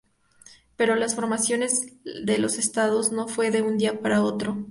Pero 0.77 0.95
la 0.95 1.07
formación 1.09 1.59
de 1.61 2.37
los 2.39 2.57
estados 2.57 3.11
no 3.11 3.27
fue 3.27 3.51
de 3.51 3.61
un 3.61 3.77
día 3.77 4.01
para 4.01 4.15
el 4.15 4.21
otro. 4.23 4.57